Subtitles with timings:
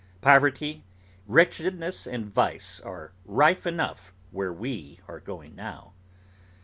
[0.19, 0.83] Poverty,
[1.27, 5.93] wretchedness, and vice, are rife enough where we are going now.